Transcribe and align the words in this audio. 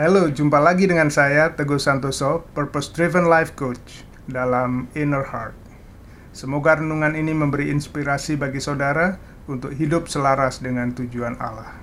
Halo, 0.00 0.32
jumpa 0.32 0.56
lagi 0.64 0.88
dengan 0.88 1.12
saya 1.12 1.52
Teguh 1.52 1.76
Santoso, 1.76 2.48
Purpose 2.56 2.88
Driven 2.88 3.28
Life 3.28 3.52
Coach 3.52 4.00
dalam 4.24 4.88
Inner 4.96 5.28
Heart. 5.28 5.52
Semoga 6.32 6.80
renungan 6.80 7.12
ini 7.12 7.36
memberi 7.36 7.68
inspirasi 7.68 8.40
bagi 8.40 8.64
saudara 8.64 9.20
untuk 9.44 9.76
hidup 9.76 10.08
selaras 10.08 10.64
dengan 10.64 10.96
tujuan 10.96 11.36
Allah. 11.36 11.76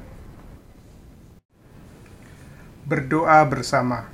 Berdoa 2.90 3.46
bersama. 3.46 4.10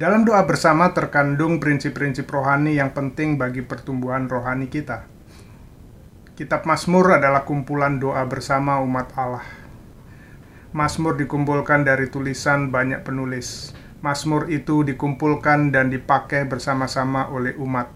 Dalam 0.00 0.24
doa 0.24 0.40
bersama 0.48 0.96
terkandung 0.96 1.60
prinsip-prinsip 1.60 2.24
rohani 2.32 2.80
yang 2.80 2.96
penting 2.96 3.36
bagi 3.36 3.60
pertumbuhan 3.60 4.24
rohani 4.24 4.72
kita. 4.72 5.04
Kitab 6.32 6.64
Mazmur 6.64 7.20
adalah 7.20 7.44
kumpulan 7.44 8.00
doa 8.00 8.24
bersama 8.24 8.80
umat 8.80 9.12
Allah. 9.20 9.67
Mazmur 10.68 11.16
dikumpulkan 11.16 11.88
dari 11.88 12.12
tulisan 12.12 12.68
banyak 12.68 13.00
penulis. 13.00 13.72
Mazmur 14.04 14.52
itu 14.52 14.84
dikumpulkan 14.84 15.72
dan 15.72 15.88
dipakai 15.88 16.44
bersama-sama 16.44 17.32
oleh 17.32 17.56
umat. 17.56 17.88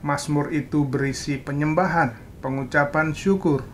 Mazmur 0.00 0.48
itu 0.56 0.88
berisi 0.88 1.36
penyembahan, 1.36 2.16
pengucapan 2.40 3.12
syukur, 3.12 3.68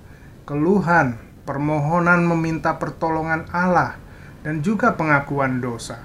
keluhan, 0.50 1.22
permohonan 1.46 2.26
meminta 2.26 2.82
pertolongan 2.82 3.46
Allah, 3.54 3.94
dan 4.42 4.66
juga 4.66 4.98
pengakuan 4.98 5.62
dosa. 5.62 6.02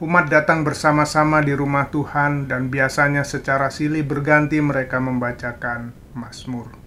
Umat 0.00 0.32
datang 0.32 0.64
bersama-sama 0.64 1.44
di 1.44 1.52
rumah 1.52 1.92
Tuhan 1.92 2.48
dan 2.48 2.72
biasanya 2.72 3.20
secara 3.20 3.68
silih 3.68 4.00
berganti 4.00 4.64
mereka 4.64 4.96
membacakan 4.96 5.92
Mazmur. 6.16 6.85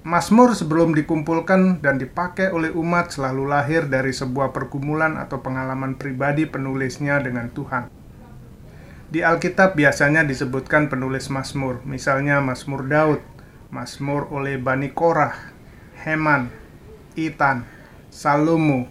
Mazmur 0.00 0.56
sebelum 0.56 0.96
dikumpulkan 0.96 1.84
dan 1.84 2.00
dipakai 2.00 2.48
oleh 2.56 2.72
umat 2.72 3.12
selalu 3.12 3.44
lahir 3.44 3.84
dari 3.84 4.16
sebuah 4.16 4.48
pergumulan 4.48 5.20
atau 5.20 5.44
pengalaman 5.44 6.00
pribadi 6.00 6.48
penulisnya 6.48 7.20
dengan 7.20 7.52
Tuhan. 7.52 7.92
Di 9.12 9.20
Alkitab 9.20 9.76
biasanya 9.76 10.24
disebutkan 10.24 10.88
penulis 10.88 11.28
Mazmur, 11.28 11.84
misalnya 11.84 12.40
Mazmur 12.40 12.88
Daud, 12.88 13.20
Mazmur 13.68 14.32
oleh 14.32 14.56
Bani 14.56 14.88
Korah, 14.88 15.36
Heman, 16.00 16.48
Itan, 17.20 17.68
Salomo, 18.08 18.88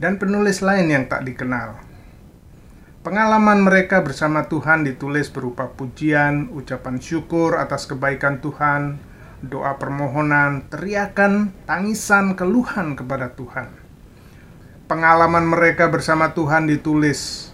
dan 0.00 0.16
penulis 0.16 0.64
lain 0.64 0.88
yang 0.88 1.04
tak 1.04 1.28
dikenal. 1.28 1.76
Pengalaman 3.04 3.60
mereka 3.60 4.00
bersama 4.00 4.48
Tuhan 4.48 4.88
ditulis 4.88 5.28
berupa 5.28 5.68
pujian, 5.68 6.48
ucapan 6.56 6.96
syukur 6.96 7.60
atas 7.60 7.84
kebaikan 7.84 8.40
Tuhan, 8.40 8.96
doa 9.44 9.76
permohonan, 9.76 10.64
teriakan, 10.72 11.52
tangisan, 11.68 12.38
keluhan 12.38 12.96
kepada 12.96 13.36
Tuhan. 13.36 13.68
Pengalaman 14.86 15.44
mereka 15.44 15.90
bersama 15.90 16.32
Tuhan 16.32 16.70
ditulis. 16.70 17.50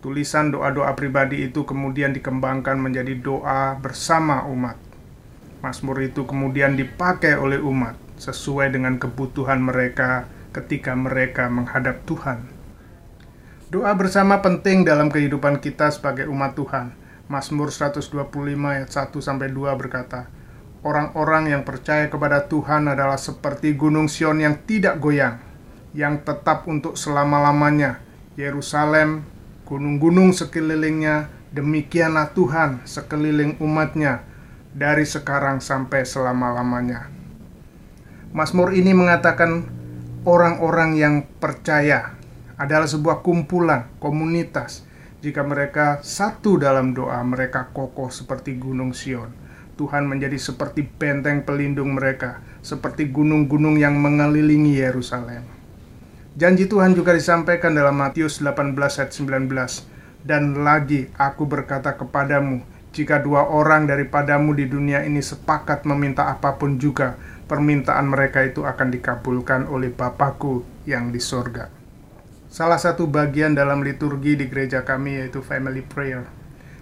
Tulisan 0.00 0.52
doa-doa 0.52 0.92
pribadi 0.96 1.48
itu 1.48 1.64
kemudian 1.64 2.12
dikembangkan 2.12 2.76
menjadi 2.76 3.16
doa 3.16 3.76
bersama 3.80 4.44
umat. 4.48 4.76
Mazmur 5.64 6.04
itu 6.04 6.28
kemudian 6.28 6.76
dipakai 6.76 7.40
oleh 7.40 7.56
umat 7.56 7.96
sesuai 8.20 8.76
dengan 8.76 9.00
kebutuhan 9.00 9.64
mereka 9.64 10.28
ketika 10.52 10.92
mereka 10.92 11.48
menghadap 11.48 12.04
Tuhan. 12.04 12.44
Doa 13.72 13.96
bersama 13.96 14.44
penting 14.44 14.84
dalam 14.84 15.08
kehidupan 15.08 15.58
kita 15.58 15.88
sebagai 15.88 16.28
umat 16.28 16.52
Tuhan. 16.52 16.92
Mazmur 17.32 17.72
125 17.72 18.12
ayat 18.60 18.92
1 18.92 19.08
sampai 19.24 19.48
2 19.48 19.72
berkata, 19.80 20.28
Orang-orang 20.84 21.48
yang 21.48 21.64
percaya 21.64 22.12
kepada 22.12 22.44
Tuhan 22.44 22.92
adalah 22.92 23.16
seperti 23.16 23.72
gunung 23.72 24.04
Sion 24.04 24.36
yang 24.36 24.68
tidak 24.68 25.00
goyang, 25.00 25.40
yang 25.96 26.20
tetap 26.20 26.68
untuk 26.68 27.00
selama-lamanya. 27.00 28.04
Yerusalem, 28.36 29.24
gunung-gunung 29.64 30.36
sekelilingnya, 30.36 31.32
demikianlah 31.56 32.36
Tuhan 32.36 32.84
sekeliling 32.84 33.56
umatnya 33.64 34.28
dari 34.76 35.08
sekarang 35.08 35.64
sampai 35.64 36.04
selama-lamanya. 36.04 37.08
Mazmur 38.36 38.76
ini 38.76 38.92
mengatakan 38.92 39.64
orang-orang 40.28 41.00
yang 41.00 41.14
percaya 41.40 42.12
adalah 42.60 42.84
sebuah 42.84 43.24
kumpulan, 43.24 43.88
komunitas. 44.04 44.84
Jika 45.24 45.40
mereka 45.48 46.04
satu 46.04 46.60
dalam 46.60 46.92
doa, 46.92 47.24
mereka 47.24 47.72
kokoh 47.72 48.12
seperti 48.12 48.60
gunung 48.60 48.92
Sion. 48.92 49.43
Tuhan 49.74 50.06
menjadi 50.06 50.38
seperti 50.38 50.86
benteng 50.86 51.42
pelindung 51.42 51.98
mereka, 51.98 52.42
seperti 52.62 53.10
gunung-gunung 53.10 53.76
yang 53.76 53.98
mengelilingi 53.98 54.78
Yerusalem. 54.78 55.42
Janji 56.34 56.66
Tuhan 56.66 56.98
juga 56.98 57.14
disampaikan 57.14 57.74
dalam 57.78 57.94
Matius 57.94 58.42
18 58.42 58.74
ayat 58.74 59.10
19. 59.14 59.46
Dan 60.24 60.64
lagi 60.66 61.06
aku 61.14 61.44
berkata 61.46 61.94
kepadamu, 61.94 62.64
jika 62.94 63.18
dua 63.22 63.50
orang 63.50 63.90
daripadamu 63.90 64.54
di 64.54 64.70
dunia 64.70 65.02
ini 65.02 65.18
sepakat 65.18 65.82
meminta 65.86 66.30
apa 66.30 66.54
pun 66.54 66.78
juga, 66.78 67.18
permintaan 67.50 68.06
mereka 68.08 68.42
itu 68.42 68.62
akan 68.62 68.88
dikabulkan 68.94 69.66
oleh 69.68 69.90
Bapakku 69.90 70.62
yang 70.86 71.12
di 71.12 71.18
sorga. 71.18 71.68
Salah 72.54 72.78
satu 72.78 73.10
bagian 73.10 73.58
dalam 73.58 73.82
liturgi 73.82 74.38
di 74.38 74.46
gereja 74.46 74.86
kami 74.86 75.18
yaitu 75.18 75.42
family 75.42 75.82
prayer. 75.82 76.22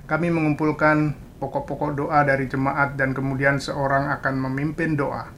Kami 0.05 0.29
mengumpulkan 0.29 1.17
pokok-pokok 1.43 1.99
doa 1.99 2.23
dari 2.23 2.47
jemaat 2.47 2.95
dan 2.95 3.11
kemudian 3.11 3.59
seorang 3.59 4.15
akan 4.15 4.39
memimpin 4.47 4.95
doa. 4.95 5.35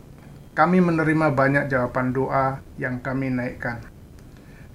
Kami 0.53 0.85
menerima 0.85 1.33
banyak 1.33 1.73
jawaban 1.73 2.13
doa 2.13 2.61
yang 2.77 3.01
kami 3.01 3.33
naikkan. 3.33 3.81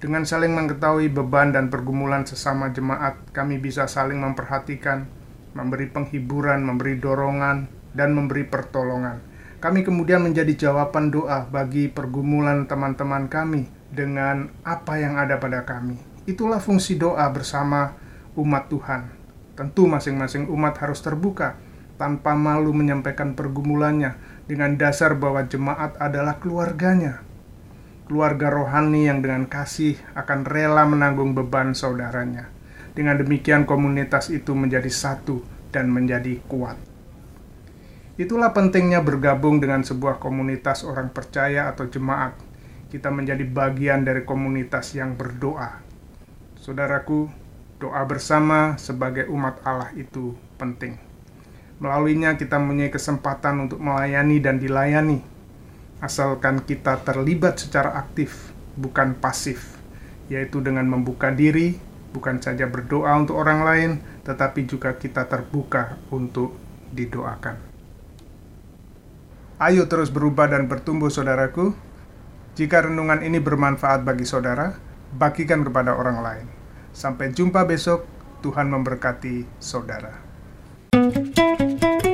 Dengan 0.02 0.26
saling 0.26 0.50
mengetahui 0.50 1.06
beban 1.12 1.54
dan 1.54 1.70
pergumulan 1.70 2.26
sesama 2.26 2.74
jemaat, 2.74 3.20
kami 3.30 3.62
bisa 3.62 3.86
saling 3.86 4.18
memperhatikan, 4.18 5.06
memberi 5.54 5.86
penghiburan, 5.86 6.66
memberi 6.66 6.98
dorongan, 6.98 7.70
dan 7.94 8.10
memberi 8.16 8.48
pertolongan. 8.48 9.22
Kami 9.60 9.84
kemudian 9.84 10.24
menjadi 10.24 10.56
jawaban 10.56 11.12
doa 11.12 11.44
bagi 11.46 11.92
pergumulan 11.92 12.64
teman-teman 12.64 13.28
kami 13.28 13.68
dengan 13.92 14.48
apa 14.64 14.96
yang 14.96 15.20
ada 15.20 15.36
pada 15.36 15.68
kami. 15.68 16.00
Itulah 16.24 16.64
fungsi 16.64 16.96
doa 16.96 17.28
bersama 17.28 17.92
umat 18.40 18.72
Tuhan. 18.72 19.19
Tentu 19.60 19.84
masing-masing 19.84 20.48
umat 20.48 20.80
harus 20.80 21.04
terbuka 21.04 21.60
tanpa 22.00 22.32
malu 22.32 22.72
menyampaikan 22.72 23.36
pergumulannya 23.36 24.16
dengan 24.48 24.80
dasar 24.80 25.20
bahwa 25.20 25.44
jemaat 25.44 26.00
adalah 26.00 26.40
keluarganya. 26.40 27.20
Keluarga 28.08 28.48
rohani 28.48 29.04
yang 29.04 29.20
dengan 29.20 29.44
kasih 29.44 30.00
akan 30.16 30.48
rela 30.48 30.88
menanggung 30.88 31.36
beban 31.36 31.76
saudaranya. 31.76 32.48
Dengan 32.96 33.20
demikian 33.20 33.68
komunitas 33.68 34.32
itu 34.32 34.56
menjadi 34.56 34.88
satu 34.88 35.44
dan 35.68 35.92
menjadi 35.92 36.40
kuat. 36.48 36.80
Itulah 38.16 38.56
pentingnya 38.56 39.04
bergabung 39.04 39.60
dengan 39.60 39.84
sebuah 39.84 40.24
komunitas 40.24 40.88
orang 40.88 41.12
percaya 41.12 41.68
atau 41.68 41.84
jemaat 41.84 42.32
kita 42.88 43.12
menjadi 43.12 43.44
bagian 43.44 44.08
dari 44.08 44.24
komunitas 44.24 44.96
yang 44.96 45.20
berdoa. 45.20 45.84
Saudaraku, 46.56 47.28
doa 47.80 48.04
bersama 48.04 48.76
sebagai 48.76 49.24
umat 49.32 49.64
Allah 49.64 49.88
itu 49.96 50.36
penting. 50.60 51.00
Melaluinya 51.80 52.36
kita 52.36 52.60
mempunyai 52.60 52.92
kesempatan 52.92 53.64
untuk 53.64 53.80
melayani 53.80 54.36
dan 54.36 54.60
dilayani. 54.60 55.24
Asalkan 56.04 56.60
kita 56.60 57.00
terlibat 57.00 57.56
secara 57.56 57.96
aktif, 57.96 58.52
bukan 58.76 59.16
pasif, 59.16 59.80
yaitu 60.28 60.60
dengan 60.60 60.84
membuka 60.84 61.32
diri, 61.32 61.80
bukan 62.12 62.36
saja 62.36 62.68
berdoa 62.68 63.16
untuk 63.16 63.40
orang 63.40 63.64
lain, 63.64 63.90
tetapi 64.28 64.68
juga 64.68 64.92
kita 65.00 65.24
terbuka 65.24 65.96
untuk 66.12 66.52
didoakan. 66.92 67.56
Ayo 69.56 69.88
terus 69.88 70.12
berubah 70.12 70.52
dan 70.52 70.68
bertumbuh, 70.68 71.08
saudaraku 71.08 71.72
jika 72.60 72.84
renungan 72.84 73.24
ini 73.24 73.40
bermanfaat 73.40 74.04
bagi 74.04 74.28
saudara, 74.28 74.76
bagikan 75.16 75.64
kepada 75.64 75.96
orang 75.96 76.20
lain. 76.20 76.59
Sampai 76.90 77.30
jumpa 77.32 77.64
besok, 77.64 78.04
Tuhan 78.42 78.68
memberkati 78.68 79.46
saudara. 79.60 80.30
thank 80.90 82.04
you 82.04 82.09